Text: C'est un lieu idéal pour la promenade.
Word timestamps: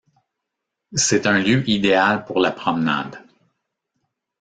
C'est 0.95 1.27
un 1.27 1.37
lieu 1.37 1.63
idéal 1.69 2.25
pour 2.25 2.39
la 2.39 2.51
promenade. 2.51 3.23